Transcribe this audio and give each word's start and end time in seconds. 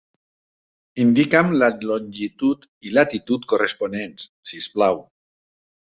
Indica'm 1.03 1.51
la 1.63 1.69
longitud 1.89 2.65
i 2.91 2.95
latitud 2.99 3.47
corresponents, 3.53 4.29
si 4.53 4.63
us 4.65 4.71
plau! 4.79 4.99